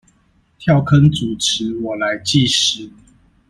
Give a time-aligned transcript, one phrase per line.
[0.57, 2.89] 跳坑主持，我來計時